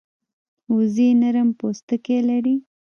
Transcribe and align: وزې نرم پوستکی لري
وزې 0.75 1.09
نرم 1.21 1.49
پوستکی 1.59 2.19
لري 2.29 2.55